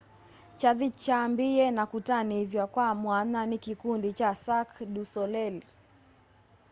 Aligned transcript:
kyathĩ 0.59 0.87
kyambĩĩe 1.01 1.65
na 1.77 1.83
kũtanĩthw'a 1.91 2.65
kwa 2.73 2.87
mwanya 3.01 3.41
nĩ 3.49 3.57
kĩkũndĩ 3.65 4.09
cha 4.19 4.29
cĩrqũe 4.41 4.83
dũ 4.93 5.03
solelĩ 5.13 5.63